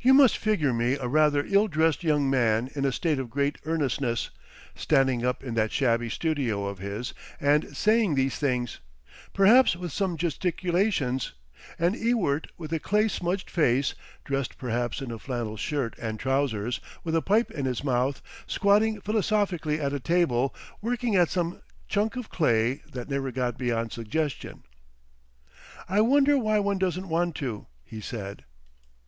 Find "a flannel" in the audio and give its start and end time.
15.12-15.56